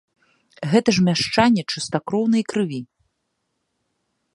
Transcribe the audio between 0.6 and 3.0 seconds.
Гэта ж мяшчане чыстакроўнай крыві.